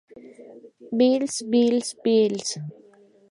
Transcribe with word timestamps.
Bills 0.97 1.35
Bills 1.49 1.89
Bills. 2.03 2.49